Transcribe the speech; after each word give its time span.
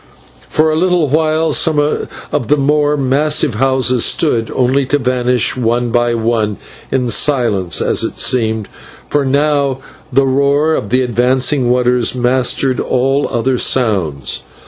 For 0.49 0.71
a 0.71 0.75
little 0.75 1.09
while 1.09 1.53
some 1.53 1.77
of 1.77 2.47
the 2.47 2.57
more 2.57 2.97
massive 2.97 3.53
houses 3.53 4.03
stood, 4.03 4.49
only 4.55 4.83
to 4.87 4.97
vanish 4.97 5.55
one 5.55 5.91
by 5.91 6.15
one, 6.15 6.57
in 6.91 7.11
silence 7.11 7.79
as 7.83 8.01
it 8.03 8.17
seemed, 8.17 8.67
for 9.09 9.23
now 9.23 9.79
the 10.11 10.25
roar 10.25 10.73
of 10.73 10.89
the 10.89 11.01
advancing 11.01 11.69
waters 11.69 12.15
mastered 12.15 12.79
all 12.79 13.29
other 13.29 13.59
sounds. 13.59 14.41